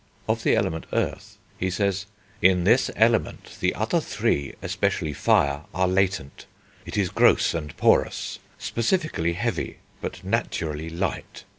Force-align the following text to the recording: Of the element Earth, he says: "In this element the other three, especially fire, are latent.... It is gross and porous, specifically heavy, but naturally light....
Of 0.27 0.41
the 0.41 0.55
element 0.55 0.87
Earth, 0.93 1.37
he 1.59 1.69
says: 1.69 2.07
"In 2.41 2.63
this 2.63 2.89
element 2.95 3.57
the 3.59 3.75
other 3.75 4.01
three, 4.01 4.55
especially 4.63 5.13
fire, 5.13 5.65
are 5.75 5.87
latent.... 5.87 6.47
It 6.87 6.97
is 6.97 7.09
gross 7.11 7.53
and 7.53 7.77
porous, 7.77 8.39
specifically 8.57 9.33
heavy, 9.33 9.77
but 10.01 10.23
naturally 10.23 10.89
light.... 10.89 11.43